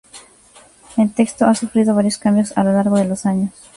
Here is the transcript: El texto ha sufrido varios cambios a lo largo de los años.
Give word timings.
El 0.97 1.13
texto 1.13 1.45
ha 1.45 1.53
sufrido 1.53 1.93
varios 1.93 2.17
cambios 2.17 2.57
a 2.57 2.63
lo 2.63 2.73
largo 2.73 2.97
de 2.97 3.05
los 3.05 3.27
años. 3.27 3.51